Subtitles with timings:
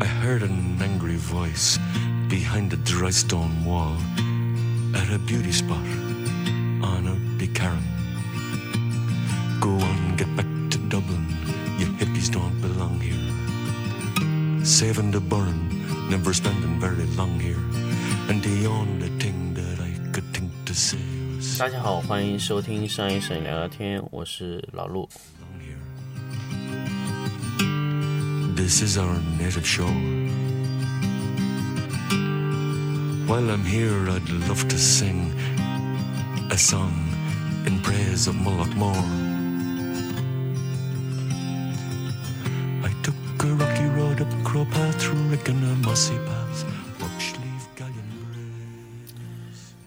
[0.00, 1.78] I heard an angry voice
[2.28, 3.96] behind a dry stone wall
[4.94, 5.84] at a beauty spot
[6.82, 7.82] on a big Karen.
[9.60, 11.26] Go on, get back to Dublin.
[11.78, 13.16] You hippies don't belong here.
[14.64, 15.70] Saving the burn,
[16.10, 17.60] never spending very long here.
[18.28, 20.98] And the only thing that I could think to say
[21.36, 25.08] was 大家好，欢迎收听上一省聊聊天，我是老陆。
[28.60, 29.90] This is our native show.
[33.26, 35.32] While I'm here, I'd love to sing
[36.50, 36.92] a song
[37.66, 39.04] in praise of Mullaghmore.
[42.82, 46.64] I took a rocky road up Crow Path through Rickon and Mossy Paths,
[46.98, 48.06] Buckshleaf, Galleon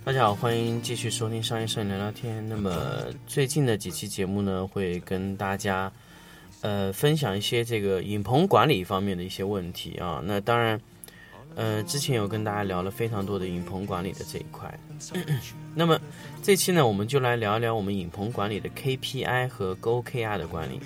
[0.03, 2.47] 大家好，欢迎继续收听商业摄影聊聊天。
[2.49, 2.71] 那么
[3.25, 5.91] 最近的几期节目呢，会跟大家
[6.64, 10.22] 呃分享一些这个影棚管理方面的一些问题啊。
[10.24, 10.80] 那当然，
[11.54, 14.72] 呃，之前有跟大家聊了非常多的影棚管理的这一块。
[15.76, 16.00] 那么
[16.42, 20.80] 这期呢，我们就来聊一聊我们影棚管理的 KPI 和 GoKR 的管理。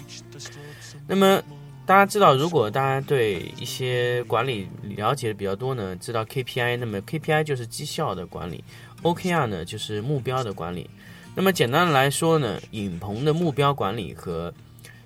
[1.06, 1.40] 那么
[1.86, 8.64] 大家知道，如果大家对一些管理了解的比较多呢，知道 KPI，那么 KPI 就是绩效的管理
[9.02, 10.90] ，OKR 呢就是目标的管理。
[11.36, 14.52] 那么简单的来说呢，影棚的目标管理和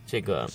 [0.06, 0.48] 这个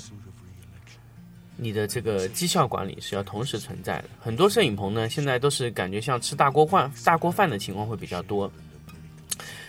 [1.56, 4.06] 你的这个绩效管理是要同时存在的。
[4.20, 8.52] 很多摄影棚呢，现在都是感觉像吃大锅饭、大锅饭的情况会比较多。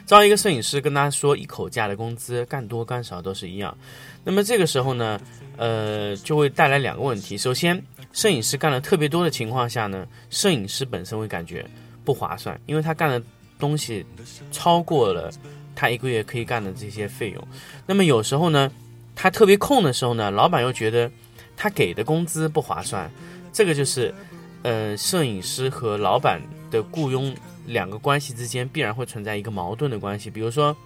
[0.06, 3.76] 招一个摄影师跟他说一口价的工资，干多干少都是一样。
[4.24, 5.20] 那么这个时候呢，
[5.58, 7.36] 呃，就会带来两个问题。
[7.36, 7.82] 首先，
[8.12, 11.62] 摄影师干了特别多的情况下呢，摄影师本身会感觉
[12.06, 13.22] 不划算，因为他干的
[13.58, 14.04] 东西
[14.50, 15.30] 超过了
[15.74, 17.48] 他一个月可以干的这些费用。
[17.86, 18.72] 那么有时候呢，
[19.20, 21.10] 他特别空的时候呢，老板又觉得
[21.56, 23.10] 他给的工资不划算。
[23.52, 24.14] 这个就是，
[24.62, 27.34] 呃，摄影师和老板的雇佣
[27.66, 30.30] 两个关系之间必然会存在一个矛盾的关系。
[30.30, 30.76] 比如说，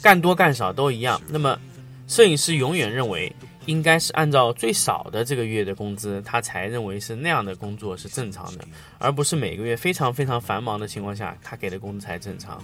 [0.00, 1.58] 干多干少都一样，那么
[2.06, 8.64] 摄影师永远认为应该是按照最少的这个月的工资，他才认为是那样的工作是正常的，
[8.98, 12.62] 而不是每个月非常非常繁忙的情况下，他给的工资才正常。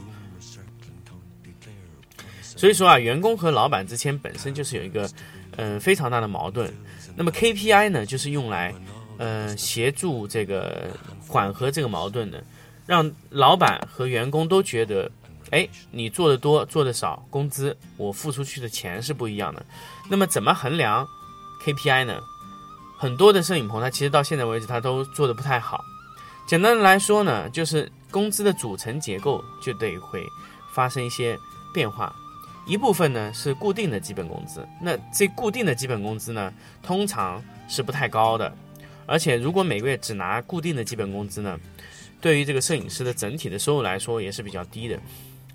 [2.62, 5.10] 所以说啊，员工和老板之间本身就是有一个
[5.56, 6.72] 嗯、非常大的矛盾。
[7.16, 8.72] 那么 KPI 呢，就是用来
[9.18, 10.86] 呃协助这个
[11.26, 12.40] 缓和这个矛盾的，
[12.86, 15.10] 让老板和员工都觉得，
[15.50, 19.66] 哎，你做的多做的少，工资我付出去的钱是不一样的。
[20.08, 21.04] 那么怎么衡量
[21.64, 22.20] KPI 呢？
[22.96, 25.84] 很多的摄影棚它其实到现在为止它都做的不太好。
[26.46, 30.24] 简单的来说呢，就是工资的组成结构就得会
[30.72, 31.36] 发生一些
[31.74, 32.14] 变化。
[32.66, 36.52] 一部分呢是固定的基本工资，那这固定的基本工资呢，
[36.82, 38.52] 通常是不太高的，
[39.04, 41.58] 而且如果每个月只拿固定的基本工资呢，
[42.20, 44.98] 对于这个摄影师的整体的收入来说也是比较低的。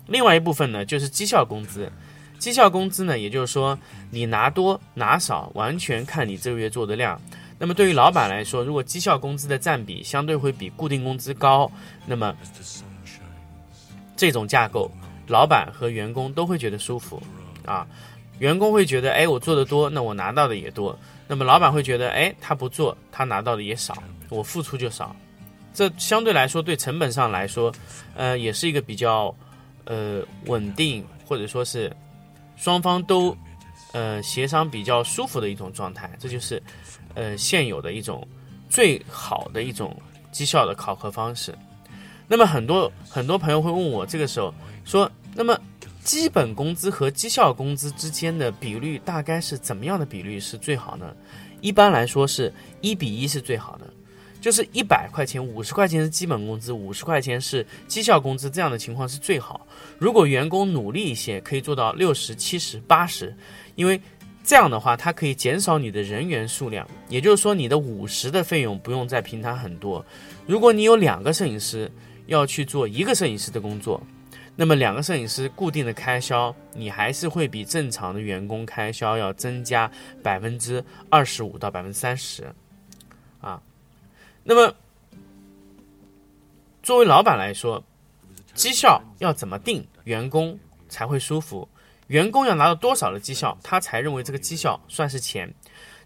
[0.06, 1.90] 另外一部分呢就是绩效工资，
[2.38, 3.78] 绩效工资呢，也就是说
[4.10, 7.20] 你拿多拿少完全看你这个月做的量。
[7.58, 11.70] 那么对于老板来说，如果绩效工资的占比相对会比固定工资高，
[12.06, 12.36] 那么
[14.14, 14.90] 这种架构。
[15.28, 17.22] 老板和员工都会觉得舒服，
[17.64, 17.86] 啊，
[18.38, 20.98] 员工会觉得，哎，我做的多，那我拿到的也多。
[21.26, 25.14] 那么老板会觉得，哎，他不做，他拿到的也少，我付出就少。
[25.74, 27.72] 这相对来说，对成本上来说，
[28.16, 29.32] 呃，也是一个比较，
[29.84, 31.94] 呃，稳定或者说是
[32.56, 33.36] 双方都，
[33.92, 36.10] 呃，协商比较舒服的一种状态。
[36.18, 36.60] 这就是，
[37.14, 38.26] 呃，现有的一种
[38.68, 39.94] 最好的一种
[40.32, 41.54] 绩效的考核方式。
[42.28, 45.10] 那么很多很多朋友会问我，这个时候说。
[45.34, 45.56] 那么，
[46.02, 51.14] 基本工资和绩效工资之间的比率大概是怎么样的比率是最好呢？
[51.60, 53.86] 一般来说是一比一是最好的，
[54.40, 59.64] 就是一百块钱，五十块钱是基本工资，五十块钱是绩效工资，这样的情况是最好。
[59.96, 63.32] 如果员工努力一些，可以做到六十、七十、八十，
[63.76, 64.00] 因为
[64.42, 70.04] 这样的话，它可以减少你的人员数量，也就是说，你的五十的费用不用再平摊很多。
[70.46, 71.88] 如果你有两个摄影师
[72.28, 74.00] 要去做一个摄影师的工作。
[74.54, 79.90] 那么两个摄影师固定的开销，你还是会比正常的员工开销要增加
[80.22, 82.52] 百分之二十五到百分之三十，
[83.40, 83.62] 啊，
[84.42, 84.74] 那么
[86.82, 87.84] 作为老板来说，
[88.52, 90.58] 绩效要怎么定，员工
[90.88, 91.68] 才会舒服？
[92.08, 95.54] 员工要拿到多少的绩效，他才认为这个绩效算是钱？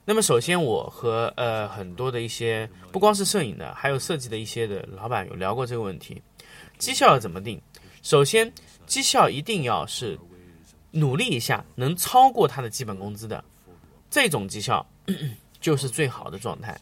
[0.04, 6.20] 那么首先，我和呃很多的一些不光是摄影的，还有设计的一些的老板有聊过这个问题，
[6.76, 7.60] 绩效要怎么定？
[8.02, 8.52] 首先，
[8.84, 10.18] 绩效一定要是
[10.90, 13.44] 努力一下能超过他的基本工资的，
[14.10, 14.84] 这种绩效
[15.60, 16.76] 就是最好的状态。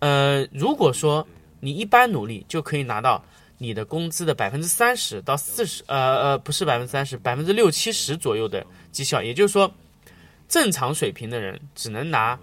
[0.00, 1.26] 呃，如果说
[1.60, 3.24] 你一般努力就可以拿到
[3.56, 9.72] 你的工资的百分之三十到四十，呃呃，不是百分之三十，百分之六七十左右的绩效，也就是说，
[10.48, 12.38] 正常水平的人只能拿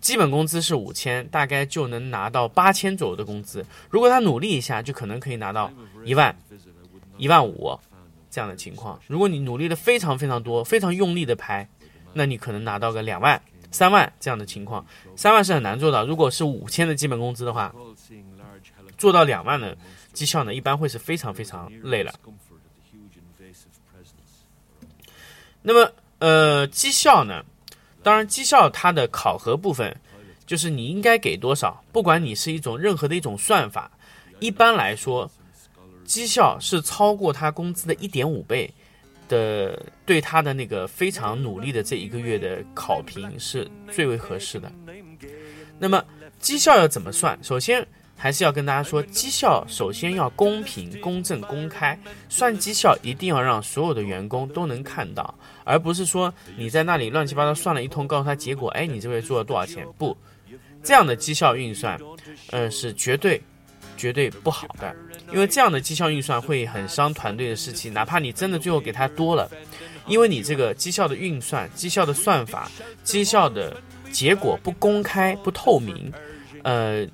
[0.00, 3.64] 基本工资是五千，大概就能拿到八千左右的工资。
[3.90, 5.72] 如果他努力一下，就可能可以拿到
[6.04, 6.36] 一万、
[7.16, 7.78] 一万五
[8.30, 8.98] 这样的情况。
[9.06, 11.68] 如果你努力的非常非常多，非常用力的拍，
[12.14, 13.40] 那你可能拿到个两万。
[13.70, 14.84] 三万这样的情况，
[15.16, 16.04] 三万是很难做到。
[16.04, 17.74] 如果是五千的基本工资的话，
[18.98, 19.74] 做到两万的
[20.12, 22.12] 绩效呢，一般会是非常非常累了。
[25.62, 25.90] 那么，
[26.22, 27.44] 呃，绩效呢？
[28.00, 29.96] 当然，绩效它的考核部分，
[30.46, 31.82] 就是你应该给多少。
[31.90, 33.90] 不管你是一种任何的一种算法，
[34.38, 35.28] 一般来说，
[36.04, 38.72] 绩效是超过他工资的一点五倍。
[39.28, 44.70] 的对他的那个非常努力的这一个月的考评是最为合适的。
[45.78, 46.04] 那么
[46.38, 47.38] 绩效要怎么算？
[47.42, 47.86] 首先
[48.22, 51.98] 还是要跟大家说，绩效首先要公平、公正、公开。
[52.28, 55.34] 算绩效一定要让所有的员工都能看到，
[55.64, 59.84] 而不是说你在那里乱七八糟算了一通，告诉他结果，哎，你这个月做了多少钱？
[59.98, 60.16] 不，
[60.84, 61.98] 这样的绩效运算，
[62.52, 63.42] 嗯，是绝对。
[63.94, 64.96] 绝对不好的，
[65.32, 67.88] 因为这样的绩效运算会很伤团队的士气。
[67.88, 69.48] 哪怕你真的最后给他多了，
[70.08, 72.68] 因为你这个绩效的运算、绩效的算法、
[73.04, 73.76] 绩效的
[74.10, 76.10] 结果不公开、不透明，
[76.64, 77.06] 呃，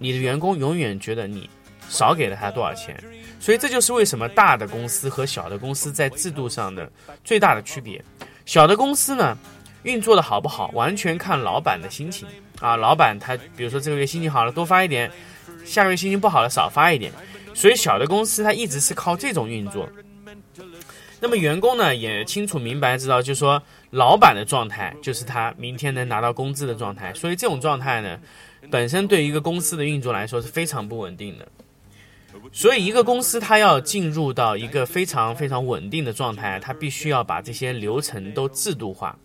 [0.00, 1.48] 你的员工永远觉得你
[1.88, 2.98] 少给了他多少钱。
[3.38, 6.90] 所以这就是为什么大的公司和小的公司在制度上的
[7.22, 8.02] 最大的区别。
[8.44, 9.36] 小的公司呢，
[9.84, 12.26] 运作的好不好，完全看老板的心情
[12.60, 12.74] 啊。
[12.76, 15.10] 老板他比如说这个月心情好了，多发一点。
[15.64, 17.12] 下个月心情不好了，少发一点。
[17.54, 19.88] 所以小的公司它一直是靠这种运作。
[21.20, 27.12] 那么员工呢也清楚明白知道，就是说老板的状态就是他明天能拿到工资的状态。
[27.14, 28.18] 所以这种状态呢，
[28.70, 31.46] 本身对于一个公司的运作来说是非常不稳定的。
[32.52, 39.16] 所以一个公司它要进入到一个非常非常稳定的状态，它必须要把这些流程都制度化。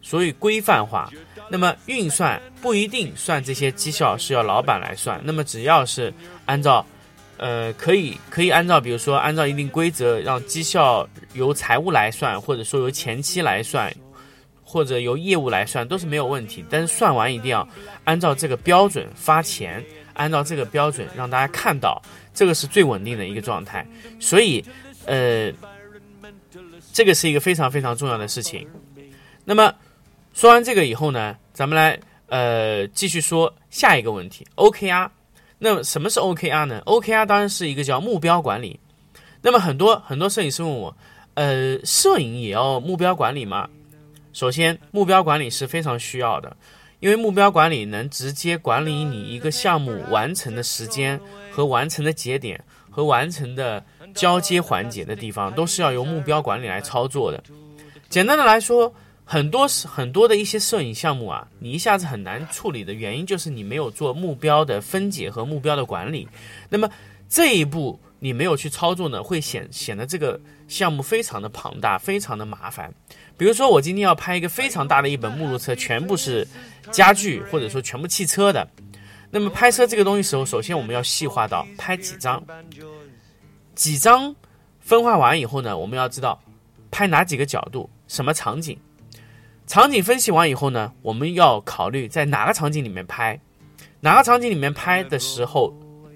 [0.00, 1.08] 所以规范化，
[1.48, 6.12] 那么运算不一定算这些绩效是要老板来算，那么只要是
[6.44, 6.84] 按照，
[7.36, 13.94] 呃，可以可以按照，比如说按照一定规则，让绩效由财务来算，或者说由前期来算，
[14.72, 16.64] 或者由业务来算，都是没有问题。
[16.70, 17.68] 但是算完一定要
[18.04, 19.84] 按照这个标准发钱，
[20.14, 22.00] 按照这个标准让大家看到，
[22.32, 23.86] 这个是最稳定的一个状态。
[24.18, 24.64] 所以，
[25.04, 25.52] 呃，
[26.92, 28.66] 这个是一个非常非常重要的事情。
[29.44, 29.74] 那么。
[30.34, 35.10] 说完这个以后呢，咱们来呃继续说下一个问题，OKR。
[35.58, 38.80] 那什么是 OKR 呢？OKR 当然是一个叫目标管理。
[39.42, 40.96] 那么很多很多摄影师问我，
[41.34, 43.68] 呃，摄影也要目标管理吗？
[44.32, 46.56] 首先，目标管理是非常需要的，
[47.00, 51.20] 因为目标管理能直接管理你一个项目完成的时间
[51.50, 53.84] 和完成的节点和完成的
[54.14, 57.42] 交接环节的地方，都是要由目标管理来操作的。
[58.08, 58.94] 简单的来说。
[59.24, 66.28] 很多是很多的一些摄影项目啊，你一下子很难处理的原因就是你没有做目标的分解和目标的管理。
[66.68, 66.90] 那么
[67.28, 70.38] 这一步你没有去操作呢，会显显得这个
[70.72, 72.92] 项目非常的庞大，非常的麻烦。
[73.36, 76.46] 比如说我今天要拍一个非常大的一本目录册，全部是
[76.90, 78.66] 家具或者说全部汽车的。
[79.30, 82.42] 那么拍摄这个东西时候，首先我们要细化到拍几张，
[83.74, 84.34] 几张
[84.80, 86.40] 分化完以后呢，我们要知道
[86.90, 88.78] 拍哪几个角度，什么场景。
[89.66, 93.38] 场景分析完以后呢，我们要考虑在哪个场景里面拍，
[94.00, 95.72] 哪个场景里面拍的时候，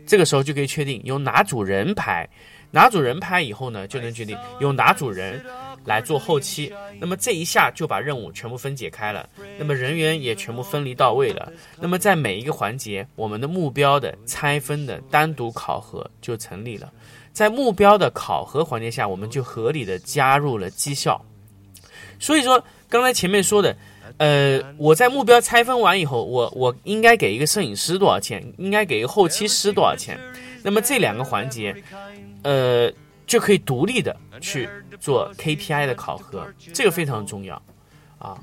[0.07, 2.29] 这个时候就可以确定由哪组人拍，
[2.77, 5.43] 哪组人拍以后呢，就能决定由哪组人
[5.87, 6.71] 来做后期。
[7.01, 9.27] 那么这一下就把任务全部分解开了，
[9.59, 11.51] 那么人员也全部分离到位了。
[11.81, 16.93] 那么在每一个环节，我们的目标的拆分的单独考核就成立了。
[17.33, 21.25] 在目标的考核环节下，我们就合理的加入了绩效。
[22.21, 22.63] 所以说。
[22.89, 23.77] 刚才前面说的，
[24.17, 28.41] 呃，我在目标拆分完以后，我我应该给一个摄影师多少钱？
[28.59, 30.17] 应该给一个后期师多少钱？
[30.63, 31.75] 那么这两个环节，
[32.47, 32.93] 呃，
[33.27, 34.69] 就可以独立的去
[35.01, 37.61] 做 KPI 的考核，这个非常重要
[38.19, 38.39] 啊。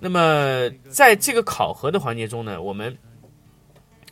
[0.00, 2.98] 那么在这个考核的环节中呢，我们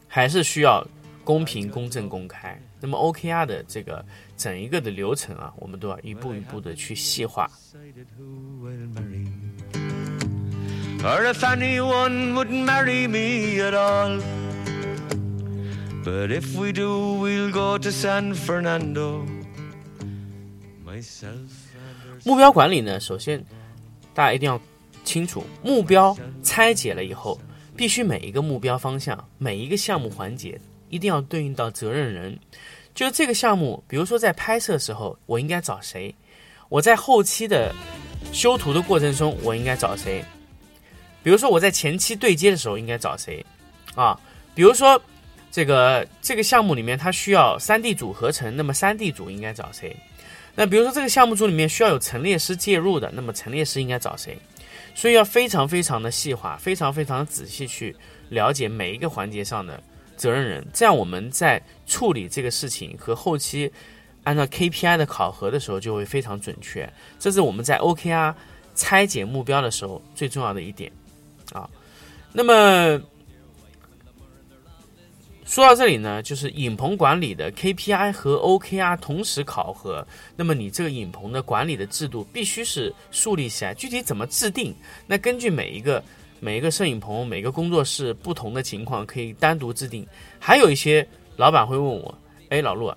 [0.06, 0.86] 还是需要
[1.24, 2.56] 公平、公正、公开。
[2.80, 4.04] 那么 OKR 的这个
[4.36, 7.50] 整一个的流程啊，我们都要一步一步的去细化。
[11.02, 14.20] or if anyone would marry me at all.
[16.04, 19.24] But if we do, we'll go to San Fernando.
[20.84, 21.48] Myself.
[22.24, 23.42] 目标管理呢，首先
[24.12, 24.60] 大家一定要
[25.02, 27.40] 清楚，目标拆解了以后，
[27.74, 32.38] 必须每一个目标方向、每一个项目环节一定要对应到责任人。
[32.94, 36.14] 就是这个项目，比如说在拍摄时候，我应该找谁？
[36.68, 37.74] 我在后期的
[38.30, 40.22] 修图的过程中，我应该找谁？
[41.22, 43.44] 比如说我在前期对接的时候应该找谁？
[43.94, 44.20] 啊，
[44.54, 45.00] 比如说
[45.54, 49.96] 这个这个项目里面它需要三 D 组合成，那么三 D 组应该找谁？
[50.56, 54.36] 那比如说这个项目组里面需要有陈列师介入的，那么陈列师应该找谁？
[54.96, 57.94] 所以要非常非常的细化，非常非常仔细去
[58.30, 59.80] 了解每一个环节上的
[60.16, 63.70] 责任人，这样我们在处理这个事情和后期
[64.24, 66.92] 按照 KPI 的考核的时候就会非常准确。
[67.20, 68.34] 这是我们在 OKR
[68.74, 70.90] 拆解目标的时候最重要的一点
[71.52, 71.70] 啊。
[72.32, 73.00] 那么。
[75.44, 80.04] 说到这里呢，就是影棚管理的 KPI 和 OKR 同时考核，
[80.36, 83.74] 那么你这个影棚的管理的制度必须是树立起来。
[83.74, 84.74] 具体怎么制定？
[85.06, 86.02] 那根据每一个
[86.40, 90.06] 每一个摄影棚、每个工作室不同的情况，可以单独制定。
[90.38, 92.12] 还有一些老板会问我
[92.48, 92.92] ：“哎，老陆，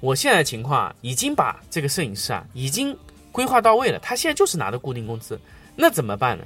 [0.00, 2.96] 我现在情况已经把这个摄影师啊已经
[3.30, 5.40] 规划到位了，他现在就是拿的固定工资，
[5.76, 6.44] 那怎么办呢？”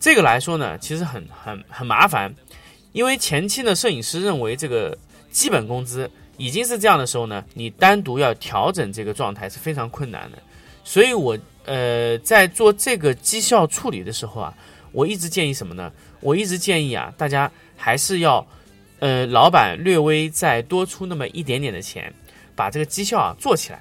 [0.00, 2.34] 这个来说呢，其实很很很麻烦。
[2.92, 4.96] 因为前期呢，摄影师认为这个
[5.30, 10.38] 基本工资已经是这样的时候呢，你单独要调整这个状态是非常困难的。
[10.84, 14.54] 所以我呃在做这个绩效处理的时候啊，
[14.90, 15.92] 我一直建议什么呢？
[16.20, 18.44] 我一直建议啊，大家还是要
[18.98, 22.12] 呃老板略微再多出那么一点点的钱，
[22.56, 23.80] 把这个绩效啊做起来。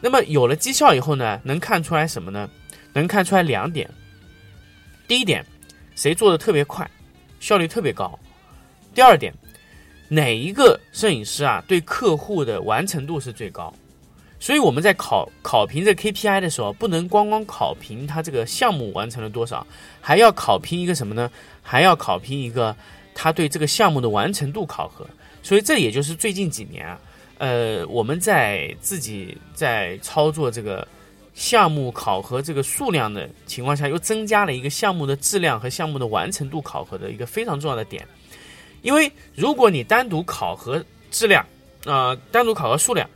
[0.00, 2.48] 那么有了绩效以后呢，能看出来什么呢？
[2.94, 3.88] 能看出来两点。
[5.06, 5.44] 第一点，
[5.94, 6.90] 谁做的特别快。
[7.38, 8.18] 效率特别高。
[8.94, 9.32] 第二点，
[10.08, 13.72] 哪一个摄影师啊对客户的完成度是最高？
[14.38, 19.66] 所以我们在考考评这 KPI 的时候，不能光光考评他这个项目完成了多少，
[20.00, 21.30] 还要考评一个什么呢？
[21.62, 22.76] 还要考评一个
[23.14, 25.06] 他对这个项目的完成度考核。
[25.42, 27.00] 所以这也就是最近几年啊，
[27.38, 30.86] 呃，我们在自己在操作这个。
[31.34, 38.06] 项目考核这个数量的情况下，又增加了一个项目的质量和项目的完成度考核的一个非常重要的点。
[38.82, 41.46] 因为如果你单独考核质量，
[41.86, 43.08] 啊，单独考核数量，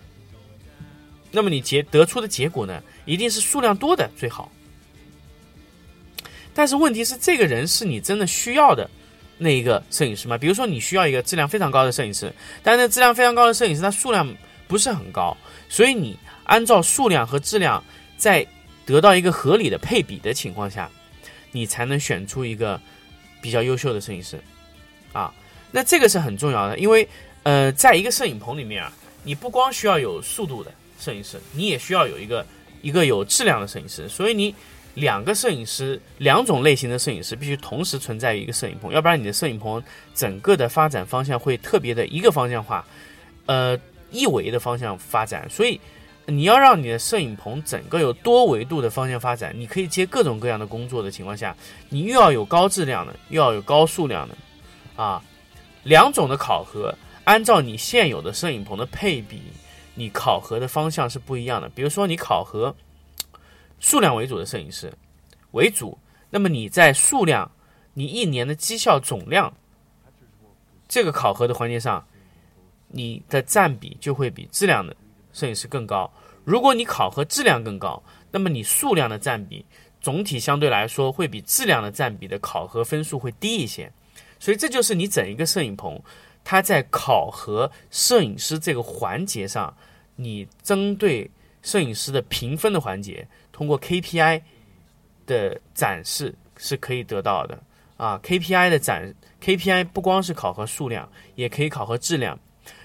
[1.31, 4.51] 那么你结得出的结果呢，一定是数量多的最好。
[6.55, 8.89] 但是问题是，这个人是你真的需要的
[9.37, 10.39] 那一个摄影师吗？
[10.39, 12.33] 比如说，你需要一个质量非常高的摄影师，
[12.63, 14.27] 但是质量非常高的摄影师，他数量
[14.67, 15.37] 不是很高，
[15.69, 17.83] 所以你按照数量和质量。
[18.19, 18.47] 在
[18.87, 20.91] 得到一个合理的配比的情况下，
[21.53, 22.81] 你才能选出一个
[23.43, 24.41] 比较优秀的摄影师
[25.13, 25.31] 啊。
[25.71, 27.09] 那这个是很重要的，因为
[27.43, 28.93] 呃，在一个摄影棚里面啊，
[29.23, 32.45] 你不光需要有速度的摄影师，你也需要有一个
[32.83, 34.09] 一个有质量的摄影师。
[34.09, 34.55] 所以你
[34.95, 39.83] 两个摄影师，两种类型的摄影师必须同时存在于一个摄影棚，要不然你的摄影棚
[40.15, 42.85] 整个的发展方向会特别的一个方向化，
[43.47, 43.79] 呃，
[44.11, 45.49] 一维的方向发展。
[45.51, 45.81] 所以。
[46.29, 51.55] 你要让你的摄影棚整个有多维度的方向发展，你可以接各种各样的工作的情况下，
[51.89, 54.37] 你又要有高质量的，又要有高数量的，
[54.97, 55.23] 啊，
[55.87, 59.41] 两种的考核，按照你现有的摄影棚的配比，
[59.95, 61.69] 你考核的方向是不一样的。
[61.69, 62.75] 比如说，你考核
[63.79, 64.93] 数量为主的摄影师
[65.53, 65.97] 为主，
[66.29, 67.49] 那么你在数量，
[67.95, 69.55] 你一年的绩效总量
[70.89, 72.05] 这个考核的环节上，
[72.89, 74.95] 你的占比就会比质量的。
[75.33, 76.13] 摄影师更高，
[76.45, 78.03] 如果你考核质量更高，
[78.33, 79.65] 那么你数量的占比
[80.01, 83.93] 总体相对来说会比质量的占比的考核分数会低一些，
[84.39, 86.01] 所以这就是你整一个摄影棚，
[86.45, 89.75] 它在考核摄影师这个环节上，
[90.17, 91.31] 你针对
[91.63, 94.43] 摄影师的评分的环节，通过 KPI
[95.27, 97.59] 的展示是可以得到的
[97.97, 102.39] 啊，KPI 的展 KPI 不光是考核数量，也可以考核质量。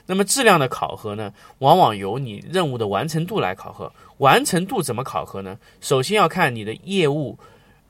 [0.08, 3.92] 那么质量的考核呢，往往由你任务的完成度来考核。
[4.18, 5.58] 完成度怎么考核呢？
[5.80, 7.38] 首先要看你的业务，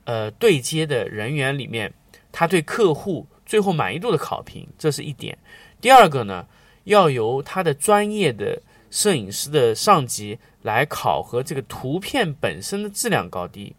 [0.04, 1.92] 呃，对接的人员里面，
[2.30, 5.36] 他对客户最后满意度的考评，这是一点。
[5.78, 6.46] 第二个呢，
[6.84, 8.58] 要由他的专业的
[8.90, 13.76] 摄影师的上级来考核这个图片本身的质量高低。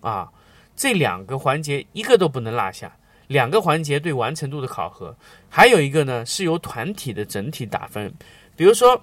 [0.00, 0.32] 啊，
[0.74, 2.96] 这两个环节一个都不能落下。
[3.26, 5.14] 两个环节对完成度的考核，
[5.50, 8.10] 还有一个呢是由团体的整体打分。
[8.56, 8.98] 比如说，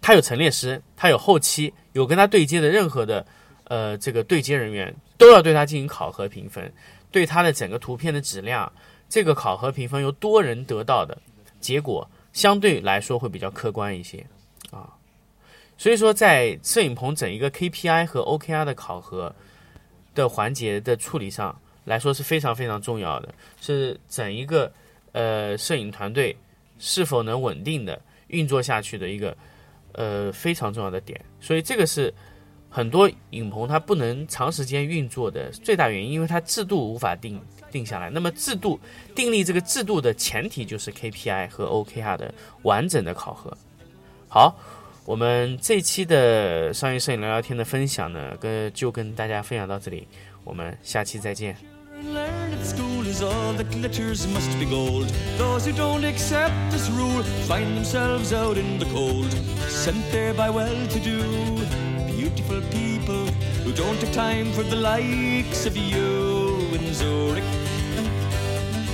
[0.00, 3.26] 他有陈列师，他有后期，有跟他对接的任何的
[3.64, 6.72] 呃这个对接人员，都要对他进行考核评分。
[7.10, 8.72] 对他的整个图片的质量，
[9.08, 11.16] 这个考核评分由多人得到的
[11.60, 14.24] 结果，相对来说会比较客观一些
[14.70, 14.94] 啊。
[15.76, 19.34] 所以说，在摄影棚整一个 KPI 和 OKR 的考核
[20.14, 21.58] 的环节的处理上。
[21.86, 24.70] 来说是非常非常重要的，是整一个
[25.12, 26.36] 呃摄影团队
[26.78, 29.34] 是否能稳定的运作下去的一个
[29.92, 31.18] 呃非常重要的点。
[31.40, 32.12] 所以这个是
[32.70, 37.38] 很多影棚它不能长时间运作的最大原因，因为它制度无法定
[37.70, 38.08] 定下来。
[38.08, 38.80] 那么制度
[39.14, 43.54] 订立这个制度的前提就是 KPI 和 OKR 的完整的考核。
[44.28, 44.56] 好。
[45.06, 50.06] 我们这期的商业摄影聊聊天的分享呢，跟就跟大家分享到这里，
[50.44, 51.56] 我们下期再见。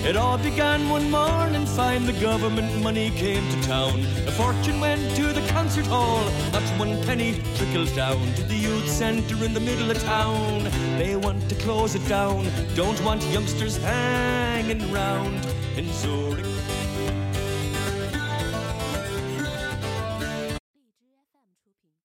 [0.06, 4.00] It all began one morning fine, the government money came to town.
[4.28, 8.88] A fortune went to the concert hall, not one penny trickles down to the youth
[8.88, 10.62] centre in the middle of town.
[10.96, 15.44] They want to close it down, don't want youngsters hanging round
[15.76, 16.55] in Zurich.